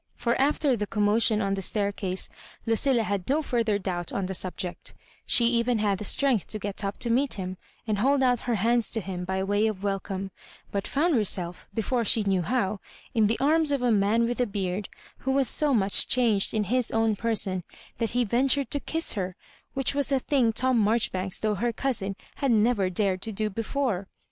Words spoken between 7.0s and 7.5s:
to meet